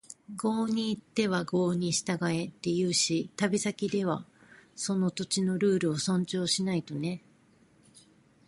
[0.35, 4.25] 「郷に入っては郷に従え」って言うし、旅先では
[4.75, 7.21] その土地のルールを尊重しないとね。